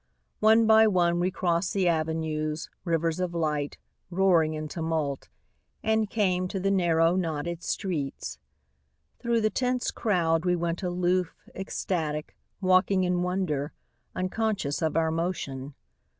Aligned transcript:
One 0.39 0.65
by 0.65 0.87
one 0.87 1.19
we 1.19 1.29
crossed 1.29 1.75
the 1.75 1.87
avenues, 1.87 2.71
Rivers 2.83 3.19
of 3.19 3.35
light, 3.35 3.77
roaring 4.09 4.55
in 4.55 4.67
tumult, 4.67 5.29
And 5.83 6.09
came 6.09 6.47
to 6.47 6.59
the 6.59 6.71
narrow, 6.71 7.15
knotted 7.15 7.61
streets. 7.61 8.39
Thru 9.19 9.39
the 9.39 9.51
tense 9.51 9.91
crowd 9.91 10.43
We 10.43 10.55
went 10.55 10.81
aloof, 10.81 11.35
ecstatic, 11.53 12.35
walking 12.61 13.03
in 13.03 13.21
wonder, 13.21 13.73
Unconscious 14.15 14.81
of 14.81 14.97
our 14.97 15.11
motion. 15.11 15.75